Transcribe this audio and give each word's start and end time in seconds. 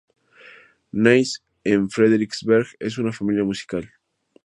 Nace 1.03 1.41
en 1.73 1.87
Frederiksberg 1.97 2.75
en 2.79 2.91
una 3.03 3.13
familia 3.21 3.43
musical. 3.53 3.91